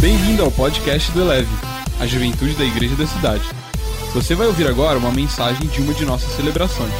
[0.00, 1.50] Bem-vindo ao podcast do Eleve,
[2.00, 3.44] a juventude da igreja da cidade.
[4.14, 6.90] Você vai ouvir agora uma mensagem de uma de nossas celebrações.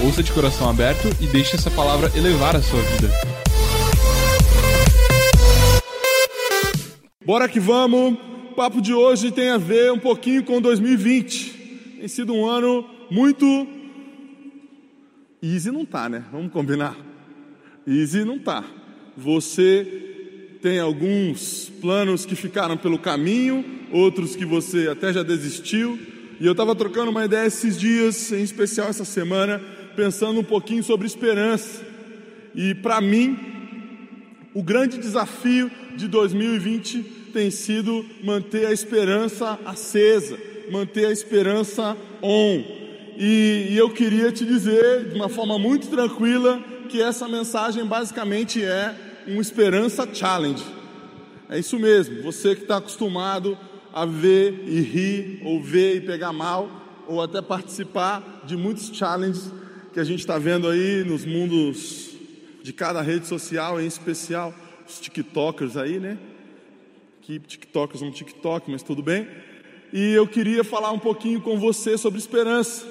[0.00, 3.08] Ouça de coração aberto e deixe essa palavra elevar a sua vida.
[7.26, 8.16] Bora que vamos!
[8.52, 11.98] O papo de hoje tem a ver um pouquinho com 2020.
[11.98, 13.66] Tem sido um ano muito.
[15.42, 16.24] Easy não tá, né?
[16.30, 16.96] Vamos combinar.
[17.84, 18.64] Easy não tá.
[19.16, 20.01] Você
[20.62, 25.98] tem alguns planos que ficaram pelo caminho, outros que você até já desistiu.
[26.40, 29.60] E eu estava trocando uma ideia esses dias, em especial essa semana,
[29.96, 31.84] pensando um pouquinho sobre esperança.
[32.54, 33.36] E para mim,
[34.54, 40.38] o grande desafio de 2020 tem sido manter a esperança acesa,
[40.70, 42.62] manter a esperança on.
[43.18, 48.62] E, e eu queria te dizer, de uma forma muito tranquila, que essa mensagem basicamente
[48.62, 48.94] é
[49.26, 50.64] um Esperança Challenge.
[51.48, 53.58] É isso mesmo, você que está acostumado
[53.92, 56.70] a ver e rir, ou ver e pegar mal,
[57.06, 59.52] ou até participar de muitos challenges
[59.92, 62.10] que a gente está vendo aí nos mundos
[62.62, 64.54] de cada rede social, em especial
[64.88, 66.16] os TikTokers aí, né?
[67.20, 69.28] Que TikTokers no TikTok, mas tudo bem.
[69.92, 72.86] E eu queria falar um pouquinho com você sobre esperança.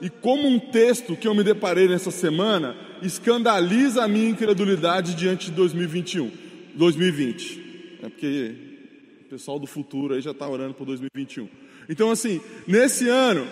[0.00, 5.46] E como um texto que eu me deparei nessa semana escandaliza a minha incredulidade diante
[5.46, 6.30] de 2021,
[6.74, 7.98] 2020.
[8.02, 8.54] É porque
[9.26, 11.48] o pessoal do futuro aí já está orando por 2021.
[11.88, 13.46] Então, assim, nesse ano,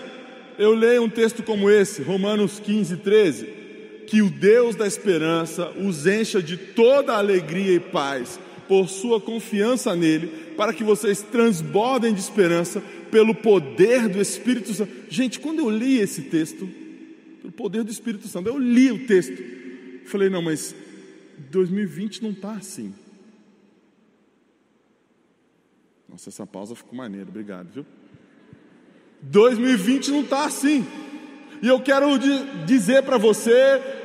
[0.58, 3.46] eu leio um texto como esse, Romanos 15, 13,
[4.06, 9.94] que o Deus da esperança os encha de toda alegria e paz por sua confiança
[9.94, 14.92] nele, para que vocês transbordem de esperança pelo poder do Espírito Santo.
[15.08, 16.68] Gente, quando eu li esse texto,
[17.44, 19.36] pelo poder do Espírito Santo, eu li o texto,
[20.06, 20.74] falei, não, mas
[21.50, 22.94] 2020 não está assim.
[26.08, 27.86] Nossa, essa pausa ficou maneira, obrigado, viu?
[29.20, 30.86] 2020 não está assim.
[31.60, 32.18] E eu quero
[32.64, 33.52] dizer para você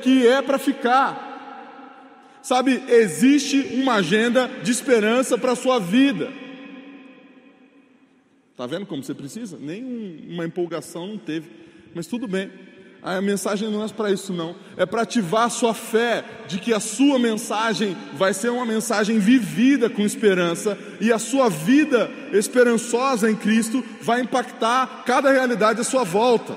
[0.02, 1.28] que é para ficar.
[2.42, 6.30] Sabe, existe uma agenda de esperança para a sua vida.
[8.50, 9.58] Está vendo como você precisa?
[9.58, 9.82] Nem
[10.28, 11.50] uma empolgação não teve,
[11.94, 12.69] mas tudo bem.
[13.02, 14.54] A mensagem não é para isso, não.
[14.76, 19.18] É para ativar a sua fé de que a sua mensagem vai ser uma mensagem
[19.18, 25.84] vivida com esperança e a sua vida esperançosa em Cristo vai impactar cada realidade à
[25.84, 26.54] sua volta.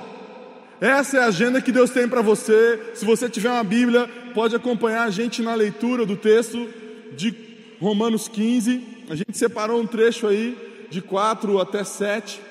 [0.81, 2.91] Essa é a agenda que Deus tem para você.
[2.93, 6.67] Se você tiver uma Bíblia, pode acompanhar a gente na leitura do texto
[7.15, 7.33] de
[7.79, 8.83] Romanos 15.
[9.09, 10.57] A gente separou um trecho aí
[10.89, 12.41] de 4 até 7.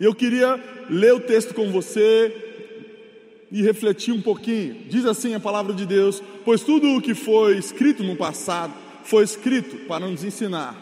[0.00, 0.58] E eu queria
[0.90, 2.51] ler o texto com você
[3.52, 4.76] e refletir um pouquinho.
[4.88, 8.72] Diz assim a palavra de Deus: Pois tudo o que foi escrito no passado
[9.04, 10.74] foi escrito para nos ensinar,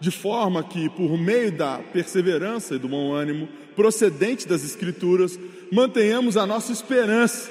[0.00, 5.38] de forma que, por meio da perseverança e do bom ânimo procedente das Escrituras,
[5.70, 7.50] mantenhamos a nossa esperança.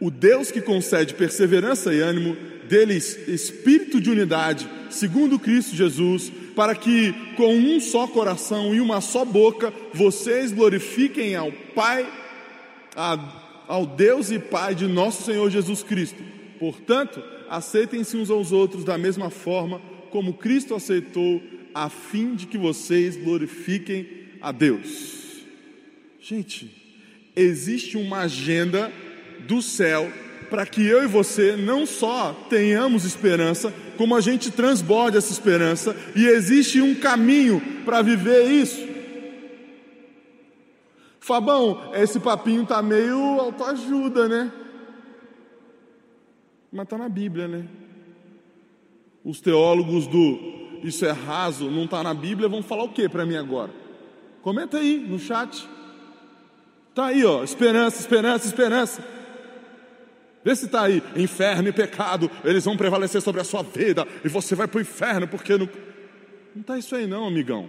[0.00, 2.36] O Deus que concede perseverança e ânimo,
[2.68, 9.00] deles espírito de unidade, segundo Cristo Jesus, para que com um só coração e uma
[9.00, 12.06] só boca vocês glorifiquem ao Pai,
[13.68, 16.22] ao Deus e Pai de nosso Senhor Jesus Cristo.
[16.58, 19.80] Portanto, aceitem-se uns aos outros da mesma forma
[20.10, 21.42] como Cristo aceitou,
[21.74, 24.08] a fim de que vocês glorifiquem
[24.40, 25.44] a Deus.
[26.18, 26.70] Gente,
[27.36, 28.90] existe uma agenda
[29.46, 30.10] do céu
[30.48, 35.94] para que eu e você não só tenhamos esperança, como a gente transborde essa esperança,
[36.14, 38.85] e existe um caminho para viver isso.
[41.26, 44.52] Fabão, esse papinho tá meio autoajuda, né?
[46.70, 47.66] Mas tá na Bíblia, né?
[49.24, 53.26] Os teólogos do isso é raso, não está na Bíblia, vão falar o que para
[53.26, 53.72] mim agora?
[54.40, 55.68] Comenta aí no chat.
[56.90, 59.04] Está aí, ó, esperança, esperança, esperança.
[60.44, 64.28] Vê se está aí, inferno e pecado, eles vão prevalecer sobre a sua vida e
[64.28, 65.68] você vai para o inferno porque não.
[66.54, 67.68] Não está isso aí, não, amigão.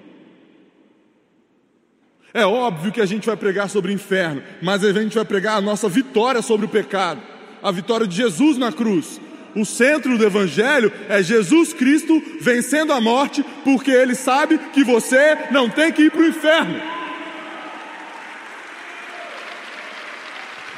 [2.34, 5.58] É óbvio que a gente vai pregar sobre o inferno, mas a gente vai pregar
[5.58, 7.22] a nossa vitória sobre o pecado,
[7.64, 9.20] a vitória de Jesus na cruz.
[9.56, 15.36] O centro do Evangelho é Jesus Cristo vencendo a morte, porque Ele sabe que você
[15.52, 16.80] não tem que ir para o inferno.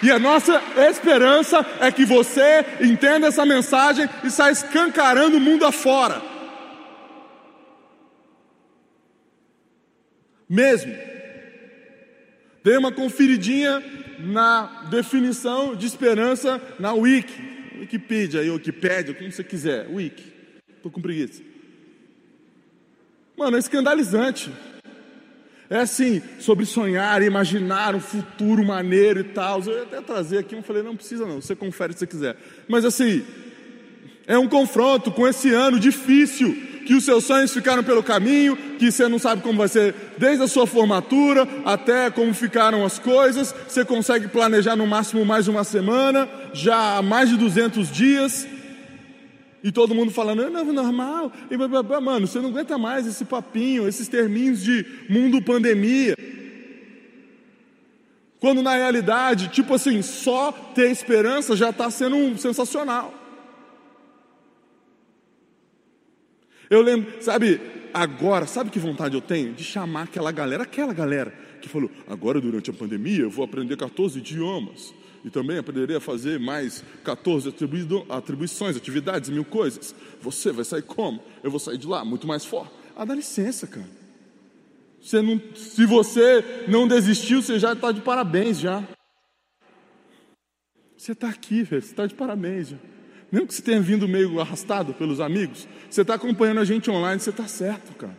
[0.01, 5.65] E a nossa esperança é que você entenda essa mensagem e saia escancarando o mundo
[5.65, 6.21] afora.
[10.47, 11.08] Mesmo.
[12.69, 13.83] Dei uma conferidinha
[14.19, 17.33] na definição de esperança na Wiki.
[17.79, 19.87] Wikipedia, Wikipédia, como você quiser.
[19.89, 20.31] Wiki.
[20.75, 21.41] Estou com preguiça.
[23.35, 24.51] Mano, é escandalizante.
[25.67, 29.63] É assim, sobre sonhar, imaginar um futuro maneiro e tal.
[29.63, 32.37] Eu ia até trazer aqui, eu falei, não precisa não, você confere se você quiser.
[32.67, 33.25] Mas assim,
[34.29, 36.55] é um confronto com esse ano difícil,
[36.85, 40.43] que os seus sonhos ficaram pelo caminho, que você não sabe como vai ser desde
[40.43, 43.55] a sua formatura até como ficaram as coisas.
[43.67, 48.47] Você consegue planejar no máximo mais uma semana, já há mais de 200 dias.
[49.63, 51.33] E todo mundo falando, é normal.
[51.49, 51.57] E,
[51.99, 56.15] mano, você não aguenta mais esse papinho, esses terminhos de mundo pandemia.
[58.39, 63.18] Quando na realidade, tipo assim, só ter esperança já está sendo um sensacional.
[66.69, 67.59] Eu lembro, sabe,
[67.93, 69.53] agora, sabe que vontade eu tenho?
[69.53, 73.75] De chamar aquela galera, aquela galera que falou: agora durante a pandemia eu vou aprender
[73.75, 74.93] 14 idiomas
[75.23, 77.53] e também aprenderei a fazer mais 14
[78.09, 79.93] atribuições, atividades, mil coisas.
[80.21, 81.21] Você vai sair como?
[81.43, 82.71] Eu vou sair de lá muito mais forte.
[82.95, 83.89] Ah, dá licença, cara.
[85.01, 88.83] Você não, se você não desistiu, você já está de parabéns já.
[90.97, 92.77] Você está aqui, velho, você está de parabéns já.
[93.31, 97.19] Mesmo que você tenha vindo meio arrastado pelos amigos, você está acompanhando a gente online,
[97.19, 98.17] você está certo, cara.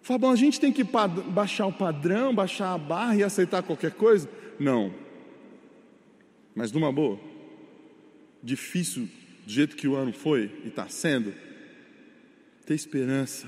[0.00, 4.28] Fabão, a gente tem que baixar o padrão, baixar a barra e aceitar qualquer coisa?
[4.58, 4.94] Não.
[6.54, 7.20] Mas numa boa,
[8.42, 9.08] difícil
[9.44, 11.34] do jeito que o ano foi e está sendo,
[12.64, 13.46] ter esperança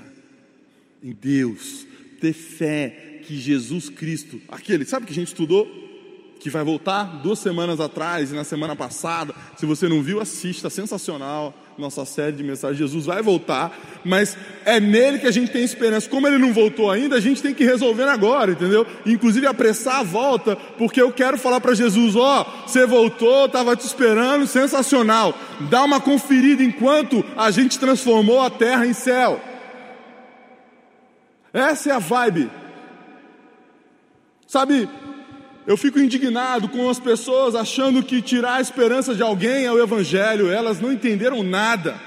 [1.01, 1.87] em Deus,
[2.19, 5.90] ter fé que Jesus Cristo, aquele, sabe que a gente estudou?
[6.41, 9.33] Que vai voltar duas semanas atrás e na semana passada.
[9.55, 14.79] Se você não viu, assista, sensacional nossa série de mensagens, Jesus vai voltar, mas é
[14.79, 16.09] nele que a gente tem esperança.
[16.09, 18.85] Como ele não voltou ainda, a gente tem que resolver agora, entendeu?
[19.05, 23.75] Inclusive apressar a volta, porque eu quero falar para Jesus: ó, oh, você voltou, estava
[23.75, 25.33] te esperando, sensacional.
[25.69, 29.41] Dá uma conferida enquanto a gente transformou a terra em céu.
[31.53, 32.49] Essa é a vibe.
[34.47, 34.87] Sabe,
[35.67, 39.81] eu fico indignado com as pessoas achando que tirar a esperança de alguém é o
[39.81, 41.99] Evangelho, elas não entenderam nada.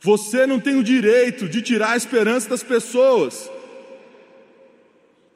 [0.00, 3.48] Você não tem o direito de tirar a esperança das pessoas.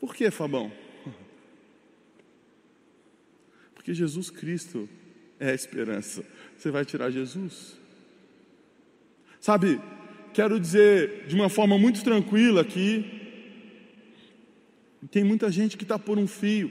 [0.01, 0.73] Por que, Fabão?
[3.75, 4.89] Porque Jesus Cristo
[5.39, 6.25] é a esperança.
[6.57, 7.77] Você vai tirar Jesus?
[9.41, 9.81] Sabe,
[10.35, 13.16] quero dizer de uma forma muito tranquila aqui,
[15.07, 16.71] tem muita gente que está por um fio.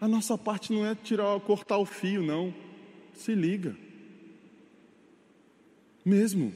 [0.00, 2.54] A nossa parte não é tirar, cortar o fio, não.
[3.14, 3.76] Se liga.
[6.04, 6.52] Mesmo.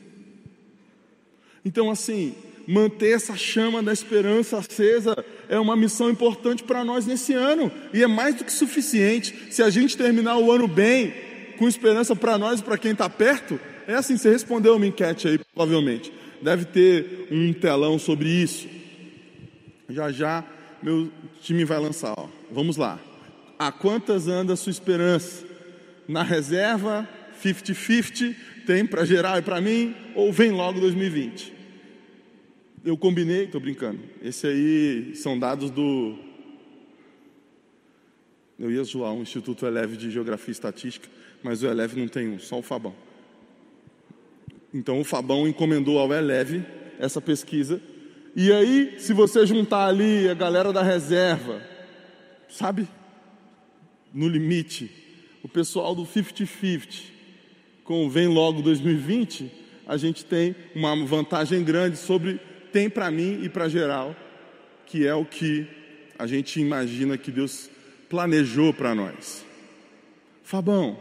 [1.64, 2.34] Então, assim,
[2.66, 7.70] manter essa chama da esperança acesa é uma missão importante para nós nesse ano.
[7.92, 9.52] E é mais do que suficiente.
[9.52, 11.12] Se a gente terminar o ano bem,
[11.58, 15.28] com esperança para nós e para quem está perto, é assim, você respondeu uma enquete
[15.28, 16.12] aí, provavelmente.
[16.40, 18.69] Deve ter um telão sobre isso.
[19.88, 20.44] Já já
[20.82, 21.11] meu
[21.41, 22.15] time vai lançar.
[22.17, 22.29] Ó.
[22.50, 23.00] Vamos lá.
[23.59, 25.44] A quantas anda a sua esperança?
[26.09, 27.09] Na reserva,
[27.43, 28.35] 50-50,
[28.67, 31.53] tem para geral e para mim, ou vem logo 2020?
[32.85, 34.00] Eu combinei, estou brincando.
[34.23, 36.19] Esse aí são dados do.
[38.59, 41.09] Eu ia zoar um Instituto Eleve de Geografia e Estatística,
[41.43, 42.94] mas o Eleve não tem um, só o Fabão.
[44.73, 46.64] Então o Fabão encomendou ao Eleve
[46.99, 47.81] essa pesquisa
[48.34, 51.60] e aí, se você juntar ali a galera da reserva,
[52.49, 52.88] sabe?
[54.12, 54.90] No limite,
[55.42, 57.02] o pessoal do 50-50,
[57.84, 59.50] com Vem Logo 2020,
[59.87, 62.40] a gente tem uma vantagem grande sobre
[62.72, 64.14] tem para mim e para geral,
[64.87, 65.66] que é o que
[66.18, 67.68] a gente imagina que Deus
[68.08, 69.44] planejou para nós.
[70.44, 70.99] Fabão,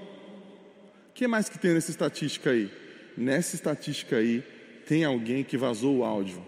[1.09, 2.71] o que mais que tem nessa estatística aí?
[3.17, 4.43] Nessa estatística aí,
[4.87, 6.41] tem alguém que vazou o áudio.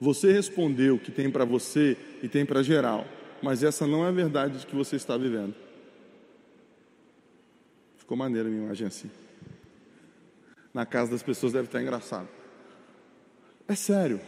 [0.00, 3.06] Você respondeu que tem para você e tem para geral,
[3.42, 5.54] mas essa não é a verdade de que você está vivendo.
[7.96, 9.10] Ficou maneira a minha imagem assim.
[10.72, 12.28] Na casa das pessoas deve estar engraçado.
[13.66, 14.20] É sério.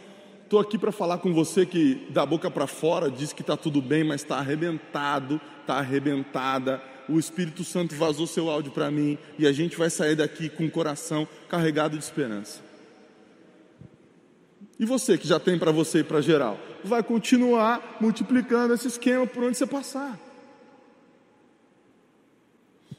[0.43, 3.81] Estou aqui para falar com você que da boca para fora diz que está tudo
[3.83, 6.81] bem, mas está arrebentado, está arrebentada.
[7.07, 10.65] O Espírito Santo vazou seu áudio para mim e a gente vai sair daqui com
[10.65, 12.68] o coração carregado de esperança.
[14.79, 19.27] E você que já tem para você e para geral, vai continuar multiplicando esse esquema
[19.27, 20.17] por onde você passar.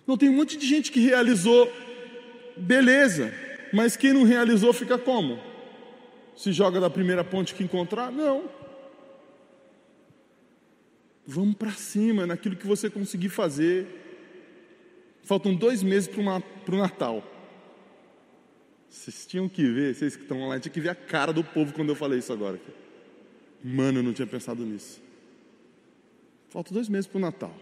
[0.07, 1.73] Não tem um monte de gente que realizou,
[2.55, 3.33] beleza,
[3.73, 5.41] mas quem não realizou fica como?
[6.37, 8.13] Se joga da primeira ponte que encontrar?
[8.13, 8.45] Não.
[11.27, 13.87] Vamos para cima naquilo que você conseguir fazer.
[15.23, 16.21] Faltam dois meses para
[16.75, 17.23] o Natal.
[18.91, 21.73] Vocês tinham que ver, vocês que estão online, tinham que ver a cara do povo
[21.73, 22.61] quando eu falei isso agora.
[23.63, 25.01] Mano, eu não tinha pensado nisso.
[26.51, 27.57] Falta dois meses para o Natal.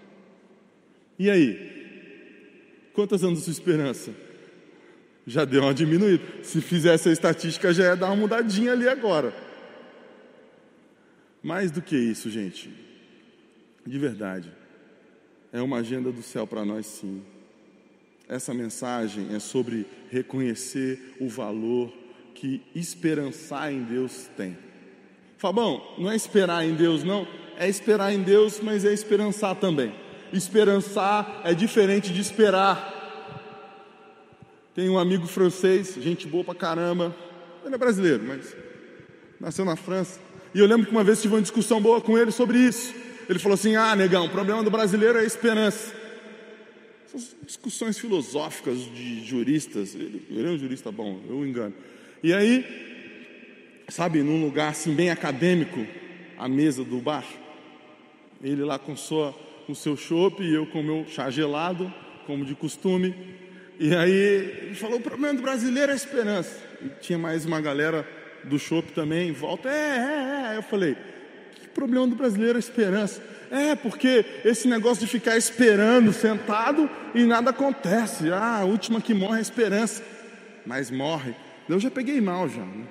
[1.18, 2.90] E aí?
[2.94, 4.14] Quantas anos de sua esperança?
[5.26, 6.24] Já deu uma diminuída.
[6.42, 9.34] Se fizesse a estatística, já ia dar uma mudadinha ali agora.
[11.42, 12.72] Mais do que isso, gente.
[13.86, 14.50] De verdade.
[15.52, 17.22] É uma agenda do céu para nós, sim.
[18.28, 21.90] Essa mensagem é sobre reconhecer o valor
[22.34, 24.56] que esperançar em Deus tem.
[25.38, 27.26] Fabão, não é esperar em Deus, não.
[27.56, 29.94] É esperar em Deus, mas é esperançar também.
[30.32, 32.96] Esperançar é diferente de esperar.
[34.74, 37.16] Tem um amigo francês, gente boa pra caramba.
[37.64, 38.54] Ele é brasileiro, mas
[39.40, 40.20] nasceu na França.
[40.54, 42.94] E eu lembro que uma vez tive uma discussão boa com ele sobre isso.
[43.28, 45.97] Ele falou assim: Ah, negão, o problema do brasileiro é a esperança.
[47.08, 49.94] Essas discussões filosóficas de juristas.
[49.94, 51.72] Ele, ele é um jurista bom, eu engano.
[52.22, 52.66] E aí,
[53.88, 55.86] sabe, num lugar assim bem acadêmico,
[56.36, 57.24] a mesa do bar,
[58.42, 59.32] ele lá com, sua,
[59.66, 61.90] com seu chopp e eu com meu chá gelado,
[62.26, 63.14] como de costume.
[63.80, 66.62] E aí ele falou: o problema do brasileiro é a esperança.
[66.82, 68.06] E tinha mais uma galera
[68.44, 69.70] do chopp também em volta.
[69.70, 70.56] É, é, é.
[70.58, 70.94] Eu falei:
[71.68, 73.22] que problema do brasileiro é a esperança?
[73.50, 78.30] É, porque esse negócio de ficar esperando, sentado e nada acontece.
[78.30, 80.02] Ah, a última que morre é a esperança.
[80.66, 81.34] Mas morre.
[81.68, 82.62] Eu já peguei mal já.
[82.62, 82.84] Né?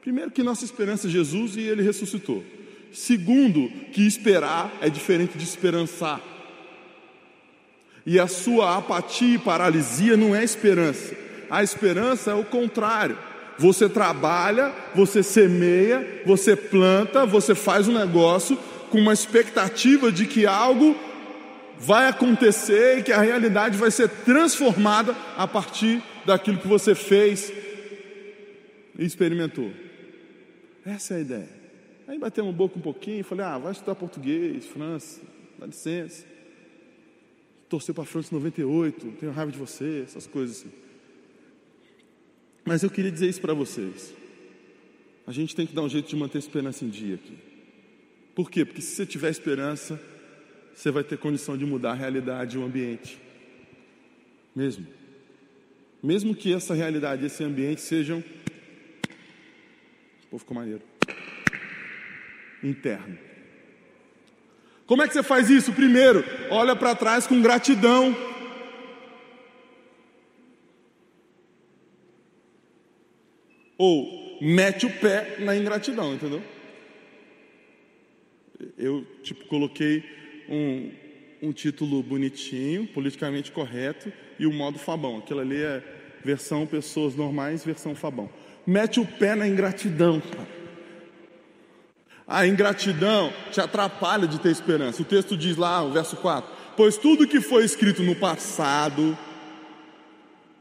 [0.00, 2.44] Primeiro que nossa esperança é Jesus e ele ressuscitou.
[2.92, 6.20] Segundo, que esperar é diferente de esperançar.
[8.04, 11.14] E a sua apatia e paralisia não é esperança.
[11.48, 13.16] A esperança é o contrário.
[13.58, 18.58] Você trabalha, você semeia, você planta, você faz um negócio
[18.90, 20.96] com uma expectativa de que algo
[21.78, 27.52] vai acontecer e que a realidade vai ser transformada a partir daquilo que você fez
[28.98, 29.70] e experimentou.
[30.84, 31.48] Essa é a ideia.
[32.06, 35.20] Aí batemos boca um pouquinho, falei, ah, vai estudar português, França,
[35.58, 36.24] dá licença.
[37.68, 40.70] Torceu para a França 98, tenho raiva de você, essas coisas assim.
[42.64, 44.14] Mas eu queria dizer isso para vocês.
[45.26, 47.36] A gente tem que dar um jeito de manter a esperança em dia aqui.
[48.34, 48.64] Por quê?
[48.64, 50.00] Porque se você tiver esperança,
[50.74, 53.18] você vai ter condição de mudar a realidade e o ambiente.
[54.54, 54.86] Mesmo.
[56.02, 58.18] Mesmo que essa realidade e esse ambiente sejam.
[60.24, 60.82] O povo ficou maneiro
[62.62, 63.18] interno.
[64.86, 65.72] Como é que você faz isso?
[65.72, 68.16] Primeiro, olha para trás com gratidão.
[73.84, 76.40] Ou mete o pé na ingratidão, entendeu?
[78.78, 80.04] Eu, tipo, coloquei
[80.48, 80.92] um,
[81.48, 85.18] um título bonitinho, politicamente correto, e o modo Fabão.
[85.18, 85.82] Aquilo ali é
[86.24, 88.30] versão pessoas normais, versão Fabão.
[88.64, 90.48] Mete o pé na ingratidão, cara.
[92.24, 95.02] A ingratidão te atrapalha de ter esperança.
[95.02, 99.18] O texto diz lá, o verso 4: Pois tudo que foi escrito no passado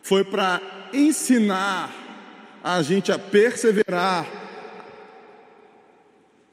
[0.01, 0.59] foi para
[0.91, 2.00] ensinar
[2.63, 4.25] a gente a perseverar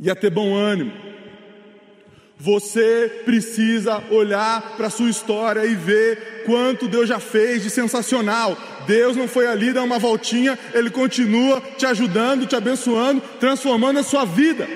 [0.01, 0.93] e a ter bom ânimo.
[2.41, 8.57] Você precisa olhar para a sua história e ver quanto Deus já fez de sensacional.
[8.87, 14.05] Deus não foi ali dar uma voltinha, Ele continua te ajudando, te abençoando, transformando a
[14.05, 14.69] sua vida.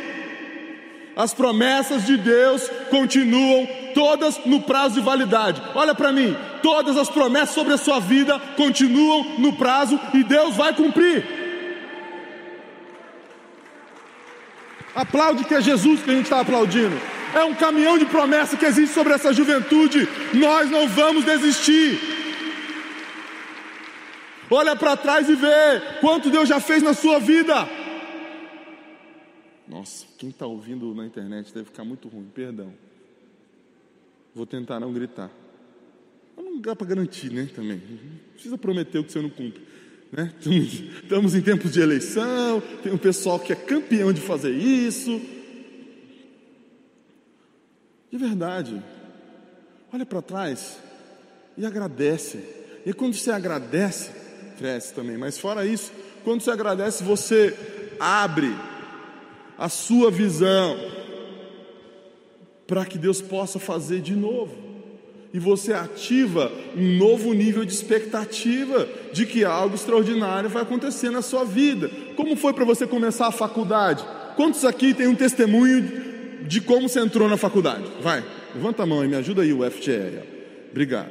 [1.15, 5.63] As promessas de Deus continuam todas no prazo de validade.
[5.75, 10.57] Olha para mim, todas as promessas sobre a sua vida continuam no prazo e Deus
[10.57, 11.25] vai cumprir.
[14.95, 17.01] Aplaude que é Jesus que a gente está aplaudindo.
[17.35, 20.07] É um caminhão de promessa que existe sobre essa juventude.
[20.35, 21.99] Nós não vamos desistir.
[24.51, 27.67] Olha para trás e vê quanto Deus já fez na sua vida.
[29.67, 32.75] Nossa, quem está ouvindo na internet deve ficar muito ruim, perdão.
[34.35, 35.31] Vou tentar não gritar.
[36.37, 37.49] Mas não dá para garantir, né?
[37.55, 37.77] Também.
[37.77, 39.63] Não precisa prometer o que você não cumpre.
[40.11, 40.33] Né?
[41.03, 45.21] Estamos, em tempos de eleição, tem um pessoal que é campeão de fazer isso.
[48.11, 48.83] De verdade,
[49.91, 50.79] olha para trás
[51.57, 52.39] e agradece.
[52.85, 54.11] E quando você agradece,
[54.59, 55.17] cresce também.
[55.17, 55.91] Mas fora isso,
[56.25, 57.57] quando você agradece, você
[57.99, 58.55] abre
[59.57, 60.77] a sua visão,
[62.67, 64.57] para que Deus possa fazer de novo.
[65.35, 71.23] E você ativa um novo nível de expectativa de que algo extraordinário vai acontecer na
[71.23, 71.91] sua vida.
[72.17, 74.05] Como foi para você começar a faculdade?
[74.37, 77.85] Quantos aqui tem um testemunho de como você entrou na faculdade?
[78.03, 78.23] Vai,
[78.55, 80.21] levanta a mão e me ajuda aí, o FGE.
[80.71, 81.11] Obrigado.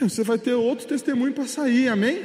[0.00, 2.22] É, você vai ter outro testemunho para sair, amém?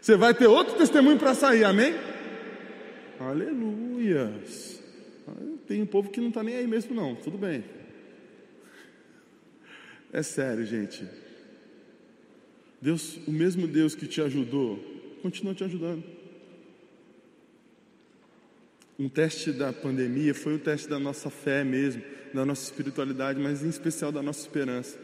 [0.00, 1.94] Você vai ter outro testemunho para sair, amém?
[3.18, 4.65] Aleluias.
[5.66, 7.64] Tem um povo que não está nem aí mesmo, não, tudo bem.
[10.12, 11.04] É sério, gente.
[12.80, 14.78] Deus, o mesmo Deus que te ajudou,
[15.22, 16.04] continua te ajudando.
[18.98, 23.62] Um teste da pandemia foi o teste da nossa fé mesmo, da nossa espiritualidade, mas
[23.62, 24.98] em especial da nossa esperança.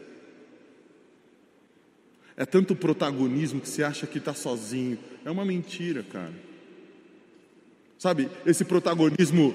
[2.35, 4.97] É tanto protagonismo que você acha que está sozinho.
[5.23, 6.33] É uma mentira, cara.
[7.99, 9.53] Sabe, esse protagonismo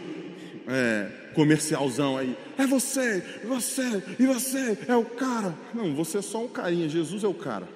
[0.68, 2.36] é, comercialzão aí.
[2.58, 5.56] É você, você, e você é o cara.
[5.74, 7.66] Não, você é só um carinha, Jesus é o cara.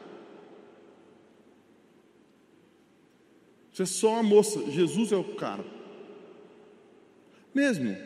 [3.72, 5.64] Você é só uma moça, Jesus é o cara.
[7.54, 7.96] Mesmo.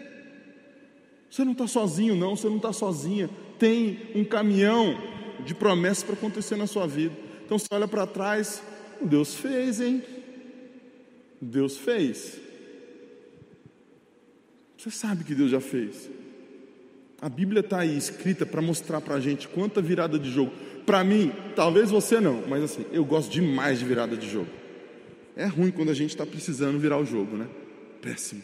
[1.28, 3.28] Você não está sozinho, não, você não está sozinha.
[3.58, 4.96] Tem um caminhão
[5.44, 7.14] de promessas para acontecer na sua vida.
[7.44, 8.62] Então você olha para trás,
[9.00, 10.02] Deus fez, hein?
[11.40, 12.45] Deus fez.
[14.76, 16.10] Você sabe que Deus já fez.
[17.20, 20.52] A Bíblia está aí escrita para mostrar para a gente quanta virada de jogo.
[20.84, 24.50] Para mim, talvez você não, mas assim, eu gosto demais de virada de jogo.
[25.34, 27.48] É ruim quando a gente está precisando virar o jogo, né?
[28.00, 28.42] Péssimo.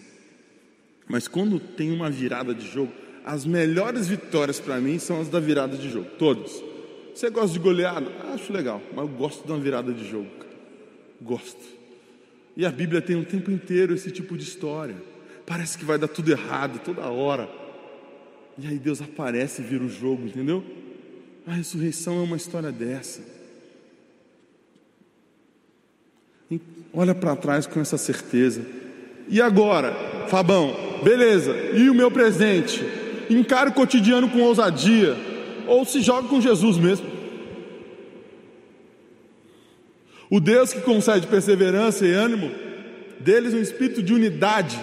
[1.07, 2.93] Mas quando tem uma virada de jogo,
[3.25, 6.63] as melhores vitórias para mim são as da virada de jogo, todos.
[7.15, 8.11] Você gosta de goleada?
[8.33, 10.31] Acho legal, mas eu gosto de uma virada de jogo.
[10.39, 10.53] Cara.
[11.21, 11.63] Gosto.
[12.57, 14.97] E a Bíblia tem o um tempo inteiro esse tipo de história.
[15.47, 17.49] Parece que vai dar tudo errado toda hora.
[18.59, 20.65] E aí Deus aparece e vira o jogo, entendeu?
[21.47, 23.21] A ressurreição é uma história dessa.
[26.93, 28.65] Olha para trás com essa certeza.
[29.29, 29.95] E agora,
[30.29, 32.85] Fabão, beleza, e o meu presente?
[33.31, 35.17] Encare o cotidiano com ousadia,
[35.67, 37.07] ou se joga com Jesus mesmo.
[40.29, 42.51] O Deus que concede perseverança e ânimo,
[43.21, 44.79] deles um espírito de unidade.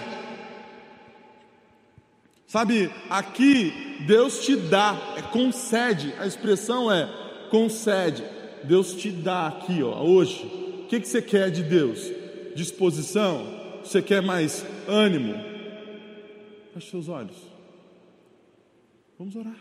[2.50, 3.72] Sabe, aqui
[4.04, 7.08] Deus te dá, é concede, a expressão é
[7.48, 8.24] concede.
[8.64, 10.46] Deus te dá aqui, ó, hoje.
[10.82, 12.10] O que, que você quer de Deus?
[12.56, 13.46] Disposição?
[13.84, 15.32] Você quer mais ânimo?
[16.74, 17.36] Feche seus olhos.
[19.16, 19.54] Vamos orar.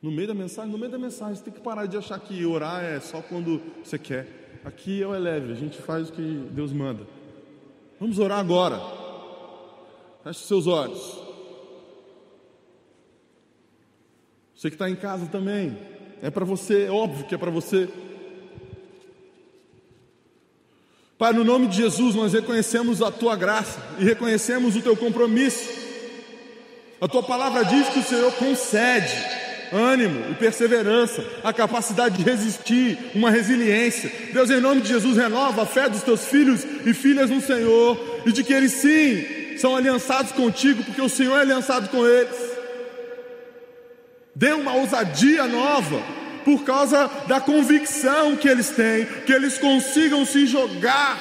[0.00, 2.46] No meio da mensagem, no meio da mensagem, você tem que parar de achar que
[2.46, 4.62] orar é só quando você quer.
[4.64, 7.06] Aqui é o eleve, a gente faz o que Deus manda.
[8.00, 8.80] Vamos orar agora.
[10.24, 11.21] Feche seus olhos.
[14.62, 15.76] Você que está em casa também,
[16.22, 17.88] é para você, é óbvio que é para você.
[21.18, 25.68] Pai, no nome de Jesus, nós reconhecemos a tua graça e reconhecemos o teu compromisso.
[27.00, 29.12] A tua palavra diz que o Senhor concede
[29.72, 34.12] ânimo e perseverança, a capacidade de resistir, uma resiliência.
[34.32, 37.98] Deus, em nome de Jesus, renova a fé dos teus filhos e filhas no Senhor
[38.24, 42.51] e de que eles sim são aliançados contigo, porque o Senhor é aliançado com eles.
[44.42, 46.02] Dê uma ousadia nova
[46.44, 51.16] por causa da convicção que eles têm, que eles consigam se jogar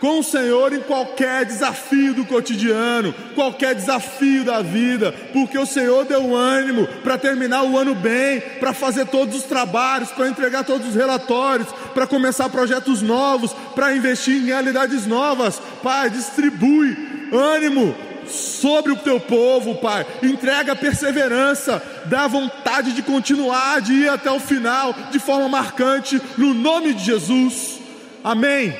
[0.00, 6.06] com o Senhor em qualquer desafio do cotidiano, qualquer desafio da vida, porque o Senhor
[6.06, 10.88] deu ânimo para terminar o ano bem, para fazer todos os trabalhos, para entregar todos
[10.88, 15.60] os relatórios, para começar projetos novos, para investir em realidades novas.
[15.82, 16.96] Pai, distribui
[17.30, 17.94] ânimo,
[18.28, 20.06] sobre o teu povo, Pai.
[20.22, 26.54] Entrega perseverança, dá vontade de continuar, de ir até o final, de forma marcante, no
[26.54, 27.80] nome de Jesus.
[28.22, 28.74] Amém.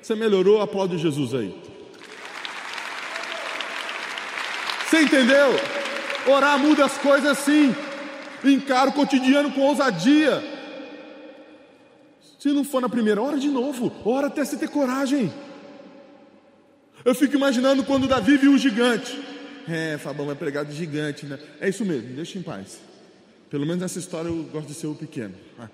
[0.00, 0.60] Você melhorou?
[0.60, 1.54] Aplaude Jesus aí.
[4.88, 5.54] Você entendeu?
[6.26, 7.74] Orar muda as coisas sim.
[8.42, 10.42] Encara o cotidiano com ousadia.
[12.38, 13.92] Se não for na primeira, ora de novo.
[14.04, 15.32] Ora até você ter coragem.
[17.08, 19.18] Eu fico imaginando quando Davi viu o gigante.
[19.66, 21.38] É, Fabão vai pregar de gigante, né?
[21.58, 22.82] É isso mesmo, deixa em paz.
[23.48, 25.32] Pelo menos nessa história eu gosto de ser o pequeno.
[25.58, 25.70] Ah.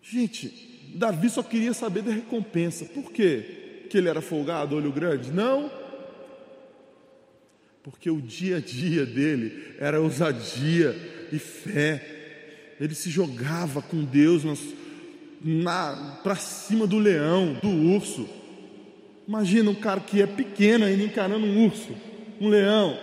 [0.00, 2.86] Gente, Davi só queria saber da recompensa.
[2.86, 3.84] Por quê?
[3.90, 5.30] Que ele era folgado, olho grande?
[5.30, 5.70] Não.
[7.82, 10.96] Porque o dia a dia dele era ousadia
[11.30, 12.76] e fé.
[12.80, 14.58] Ele se jogava com Deus nas,
[16.22, 18.28] para cima do leão, do urso.
[19.26, 21.90] Imagina um cara que é pequeno ainda encarando um urso,
[22.40, 22.98] um leão.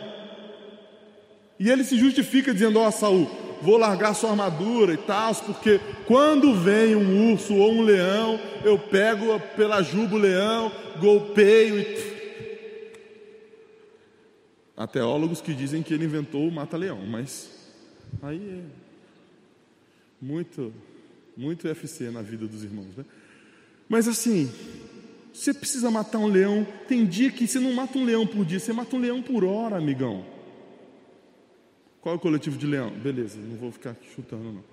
[1.60, 5.80] E ele se justifica dizendo: Ó, oh, Saul, vou largar sua armadura e tal, porque
[6.06, 12.15] quando vem um urso ou um leão, eu pego pela juba o leão, golpeio e.
[14.78, 17.50] Há teólogos que dizem que ele inventou o mata-leão, mas
[18.21, 18.86] aí é.
[20.21, 20.74] Muito,
[21.38, 23.06] muito UFC na vida dos irmãos, né?
[23.88, 24.52] Mas assim,
[25.34, 26.65] você precisa matar um leão.
[26.88, 29.43] Tem dia que você não mata um leão por dia, você mata um leão por
[29.43, 30.26] hora, amigão.
[32.02, 32.89] Qual é o coletivo de leão?
[32.91, 34.63] Beleza, não vou ficar chutando, não.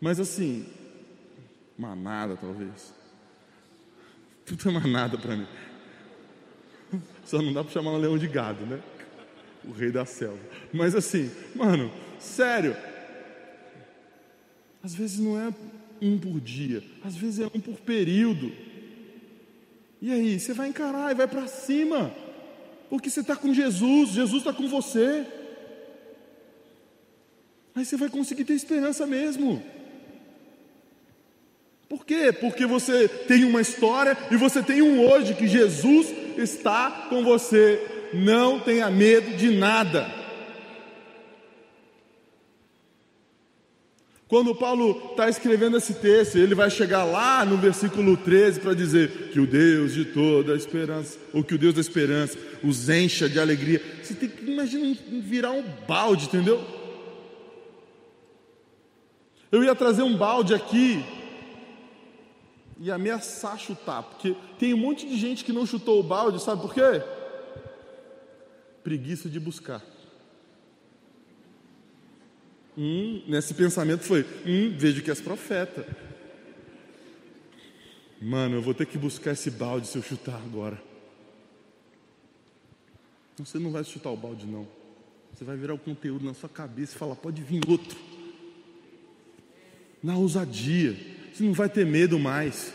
[0.00, 0.66] Mas assim,
[1.76, 2.94] manada talvez.
[4.44, 5.46] Tudo é manada para mim.
[7.24, 8.80] Só não dá para chamar um leão de gado, né?
[9.64, 10.40] O rei da selva.
[10.72, 12.76] Mas assim, mano, sério.
[14.82, 15.52] Às vezes não é
[16.02, 18.52] um por dia, às vezes é um por período.
[20.00, 22.12] E aí, você vai encarar e vai para cima,
[22.90, 25.24] porque você está com Jesus, Jesus está com você.
[27.74, 29.62] Aí você vai conseguir ter esperança mesmo.
[31.88, 32.32] Por quê?
[32.32, 38.08] Porque você tem uma história e você tem um hoje que Jesus está com você.
[38.12, 40.21] Não tenha medo de nada.
[44.32, 49.28] Quando Paulo está escrevendo esse texto, ele vai chegar lá no versículo 13 para dizer
[49.30, 53.28] que o Deus de toda a esperança, ou que o Deus da esperança os encha
[53.28, 53.82] de alegria.
[54.02, 56.64] Você tem que imaginar virar um balde, entendeu?
[59.52, 61.04] Eu ia trazer um balde aqui
[62.80, 66.62] e ameaçar chutar, porque tem um monte de gente que não chutou o balde, sabe
[66.62, 67.02] por quê?
[68.82, 69.91] Preguiça de buscar.
[72.76, 75.86] Hum, nesse pensamento foi: hum, vejo que és profeta.
[78.20, 80.80] Mano, eu vou ter que buscar esse balde se eu chutar agora.
[83.38, 84.66] Você não vai chutar o balde, não.
[85.34, 87.98] Você vai virar o conteúdo na sua cabeça e falar: pode vir outro.
[90.02, 90.96] Na ousadia.
[91.32, 92.72] Você não vai ter medo mais.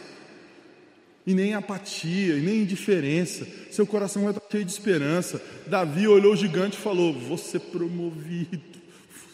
[1.25, 3.45] E nem apatia, e nem indiferença.
[3.71, 5.41] Seu coração vai estar cheio de esperança.
[5.67, 8.76] Davi olhou o gigante e falou: ser promovido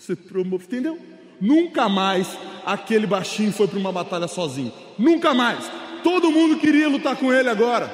[0.04, 1.00] ser promovido, entendeu?
[1.40, 2.28] Nunca mais
[2.66, 4.72] aquele baixinho foi para uma batalha sozinho.
[4.98, 5.66] Nunca mais.
[6.04, 7.92] Todo mundo queria lutar com ele agora.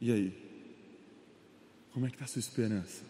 [0.00, 0.32] E aí?
[1.92, 3.02] Como é que está a sua esperança?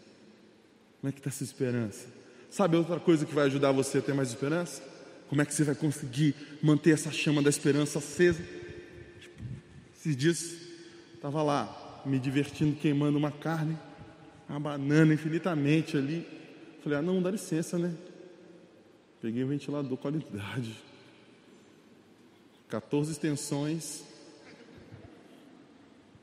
[1.01, 2.07] Como é que está a sua esperança?
[2.51, 4.83] Sabe outra coisa que vai ajudar você a ter mais esperança?
[5.29, 8.43] Como é que você vai conseguir manter essa chama da esperança acesa?
[9.95, 10.57] Esses dias
[11.15, 13.79] estava lá me divertindo queimando uma carne
[14.49, 16.27] uma banana infinitamente ali.
[16.83, 17.95] Falei, ah, não, dá licença, né?
[19.21, 20.75] Peguei um ventilador qualidade.
[22.69, 24.05] 14 extensões.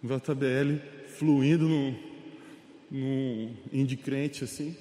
[0.01, 0.79] JBL
[1.17, 1.67] fluindo
[2.89, 4.75] no indicrente assim.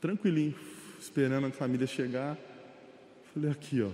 [0.00, 0.54] Tranquilinho,
[1.00, 2.38] esperando a família chegar.
[3.32, 3.90] Falei, aqui, ó.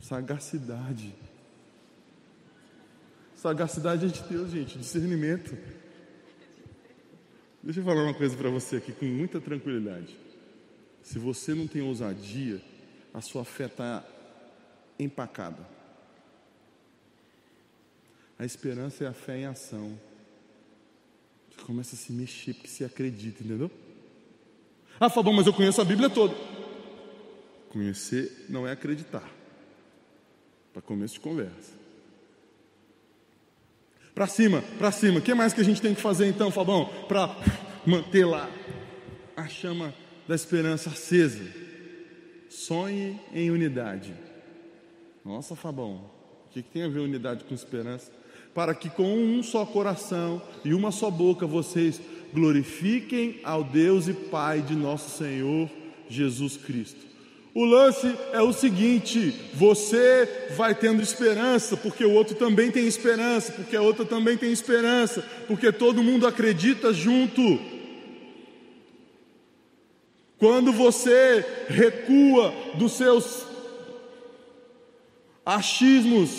[0.00, 1.14] Sagacidade.
[3.36, 5.56] Sagacidade é de Deus, gente, discernimento.
[7.62, 10.16] Deixa eu falar uma coisa para você aqui com muita tranquilidade.
[11.02, 12.62] Se você não tem ousadia,
[13.12, 14.04] a sua fé está
[14.98, 15.68] empacada.
[18.38, 19.98] A esperança é a fé em ação.
[21.50, 23.70] Você começa a se mexer porque você acredita, entendeu?
[24.98, 26.34] Ah, Fabão, mas eu conheço a Bíblia toda.
[27.68, 29.30] Conhecer não é acreditar.
[30.72, 31.85] Para começo de conversa.
[34.16, 35.18] Para cima, para cima.
[35.18, 37.36] O que mais que a gente tem que fazer então, Fabão, para
[37.84, 38.48] manter lá
[39.36, 39.94] a chama
[40.26, 41.44] da esperança acesa?
[42.48, 44.14] Sonhe em unidade.
[45.22, 46.10] Nossa, Fabão,
[46.46, 48.10] o que, que tem a ver unidade com esperança?
[48.54, 52.00] Para que com um só coração e uma só boca vocês
[52.32, 55.68] glorifiquem ao Deus e Pai de nosso Senhor
[56.08, 57.04] Jesus Cristo.
[57.56, 63.50] O lance é o seguinte: você vai tendo esperança, porque o outro também tem esperança,
[63.50, 67.58] porque a outra também tem esperança, porque todo mundo acredita junto.
[70.38, 73.46] Quando você recua dos seus
[75.42, 76.30] achismos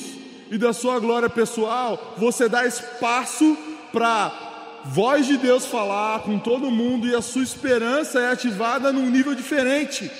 [0.51, 3.58] e da sua glória pessoal, você dá espaço
[3.91, 9.10] para voz de Deus falar com todo mundo e a sua esperança é ativada num
[9.10, 10.12] nível diferente.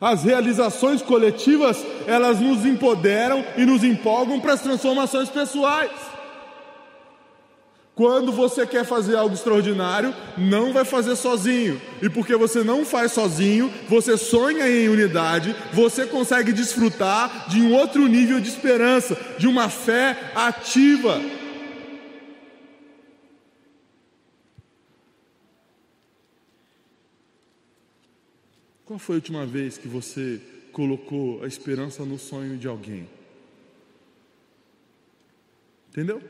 [0.00, 5.90] As realizações coletivas, elas nos empoderam e nos empolgam para as transformações pessoais.
[7.98, 11.82] Quando você quer fazer algo extraordinário, não vai fazer sozinho.
[12.00, 17.74] E porque você não faz sozinho, você sonha em unidade, você consegue desfrutar de um
[17.74, 21.20] outro nível de esperança, de uma fé ativa.
[28.98, 30.40] Qual foi a última vez que você
[30.72, 33.08] colocou a esperança no sonho de alguém?
[35.88, 36.20] Entendeu?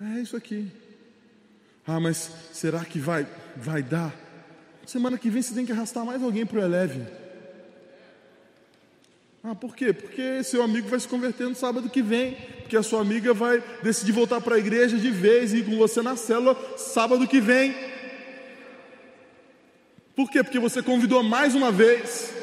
[0.00, 0.66] É isso aqui.
[1.86, 4.12] Ah, mas será que vai, vai dar?
[4.84, 7.06] Semana que vem você tem que arrastar mais alguém para o Eleve.
[9.44, 9.92] Ah, por quê?
[9.92, 12.34] Porque seu amigo vai se converter no sábado que vem.
[12.62, 15.76] Porque a sua amiga vai decidir voltar para a igreja de vez e ir com
[15.76, 17.91] você na célula sábado que vem.
[20.14, 20.42] Por quê?
[20.42, 22.34] Porque você convidou mais uma vez.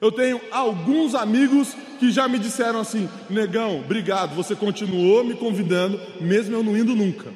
[0.00, 6.00] Eu tenho alguns amigos que já me disseram assim: negão, obrigado, você continuou me convidando,
[6.20, 7.32] mesmo eu não indo nunca.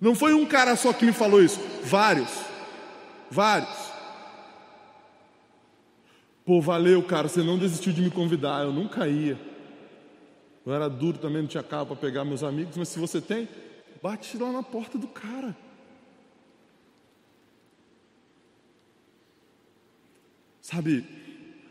[0.00, 2.30] Não foi um cara só que me falou isso, vários,
[3.30, 3.92] vários.
[6.44, 9.38] Pô, valeu, cara, você não desistiu de me convidar, eu nunca ia.
[10.66, 13.48] Eu era duro também, não tinha carro para pegar meus amigos, mas se você tem,
[14.02, 15.56] bate lá na porta do cara.
[20.64, 21.04] Sabe,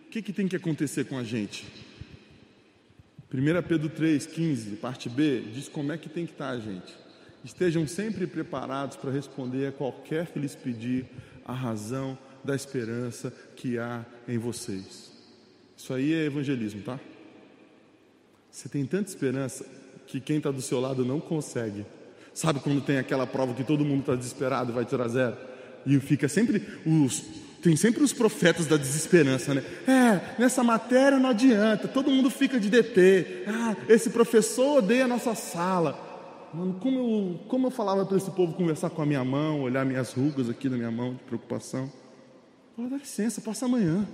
[0.05, 1.65] o que, que tem que acontecer com a gente?
[3.33, 6.93] 1 Pedro 3,15, parte B, diz como é que tem que estar a gente.
[7.43, 11.07] Estejam sempre preparados para responder a qualquer que lhes pedir
[11.43, 15.11] a razão da esperança que há em vocês.
[15.75, 16.99] Isso aí é evangelismo, tá?
[18.51, 19.65] Você tem tanta esperança
[20.05, 21.83] que quem está do seu lado não consegue.
[22.31, 25.35] Sabe quando tem aquela prova que todo mundo está desesperado e vai tirar zero?
[25.83, 27.23] E fica sempre os
[27.63, 29.63] tem sempre os profetas da desesperança, né?
[29.87, 33.45] É, nessa matéria não adianta, todo mundo fica de DP.
[33.47, 35.97] Ah, esse professor odeia a nossa sala.
[36.53, 39.85] Mano, como eu, como eu falava para esse povo conversar com a minha mão, olhar
[39.85, 41.89] minhas rugas aqui na minha mão de preocupação.
[42.75, 44.05] Fala, dá licença, passa amanhã.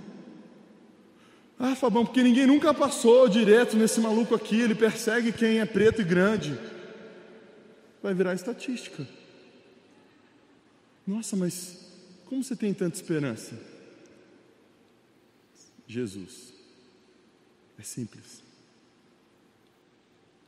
[1.58, 6.02] Ah, Fabão, porque ninguém nunca passou direto nesse maluco aqui, ele persegue quem é preto
[6.02, 6.56] e grande.
[8.00, 9.04] Vai virar estatística.
[11.04, 11.79] Nossa, mas
[12.30, 13.58] como você tem tanta esperança?
[15.84, 16.54] Jesus.
[17.76, 18.40] É simples.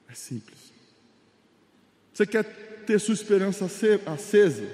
[0.08, 0.72] É simples.
[2.14, 2.44] Você quer
[2.86, 3.64] ter sua esperança
[4.06, 4.70] acesa?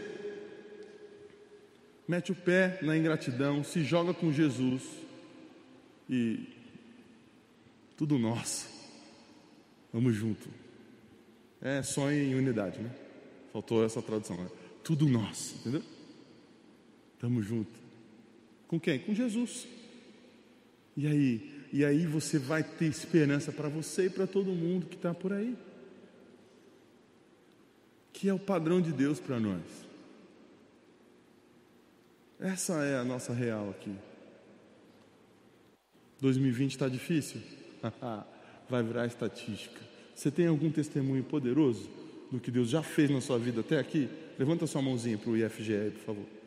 [2.07, 4.83] Mete o pé na ingratidão, se joga com Jesus
[6.11, 6.47] e
[7.97, 8.68] tudo nosso.
[9.90, 10.47] Vamos junto.
[11.62, 12.94] É sonho em unidade, né?
[13.51, 14.51] Faltou essa tradução, né?
[14.85, 15.83] Tudo nosso, entendeu?
[17.18, 17.74] Estamos juntos.
[18.68, 19.00] Com quem?
[19.00, 19.66] Com Jesus.
[20.96, 21.66] E aí?
[21.72, 25.33] E aí você vai ter esperança para você e para todo mundo que está por
[25.33, 25.57] aí.
[28.12, 29.62] Que é o padrão de Deus para nós.
[32.38, 33.92] Essa é a nossa real aqui.
[36.20, 37.40] 2020 está difícil?
[38.70, 39.81] vai virar estatística.
[40.14, 41.90] Você tem algum testemunho poderoso
[42.31, 44.09] do que Deus já fez na sua vida até aqui?
[44.38, 46.38] Levanta sua mãozinha para o IFGE por favor.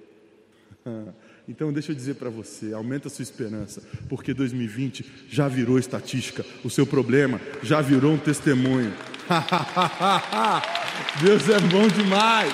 [1.48, 6.46] Então deixa eu dizer para você, aumenta a sua esperança, porque 2020 já virou estatística,
[6.64, 8.94] o seu problema já virou um testemunho.
[11.22, 12.54] Deus é bom demais.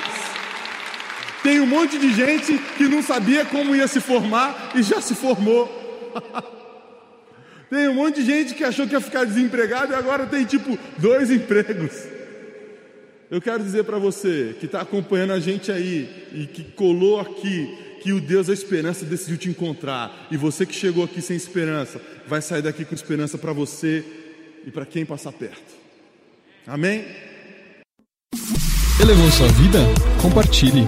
[1.43, 5.13] Tem um monte de gente que não sabia como ia se formar e já se
[5.13, 5.69] formou.
[7.69, 10.79] Tem um monte de gente que achou que ia ficar desempregado e agora tem tipo
[10.97, 11.91] dois empregos.
[13.29, 17.87] Eu quero dizer para você que está acompanhando a gente aí e que colou aqui
[18.01, 20.27] que o Deus da esperança decidiu te encontrar.
[20.31, 24.03] E você que chegou aqui sem esperança, vai sair daqui com esperança para você
[24.65, 25.75] e para quem passar perto.
[26.65, 27.05] Amém?
[28.99, 29.79] Elevou sua vida?
[30.21, 30.88] Compartilhe.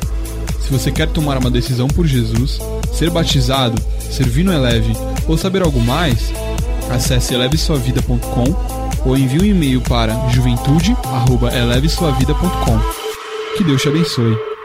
[0.60, 2.60] Se você quer tomar uma decisão por Jesus,
[2.94, 4.94] ser batizado, servir no Eleve
[5.28, 6.32] ou saber algo mais,
[6.92, 12.80] acesse elevesuavida.com ou envie um e-mail para juventude@elevesuavida.com.
[13.58, 14.59] Que Deus te abençoe.